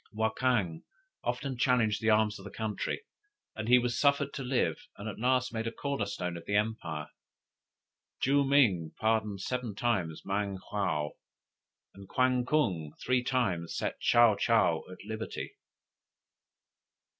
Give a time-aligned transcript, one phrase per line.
[0.11, 0.81] Wakang
[1.23, 3.03] often challenged the arms of his country,
[3.55, 7.09] and was suffered to live, and at last made a corner stone of the empire.
[8.19, 11.11] Joo ming pardoned seven times Mang hwo;
[11.93, 15.53] and Kwan kung three times set Tsaou tsaou at liberty.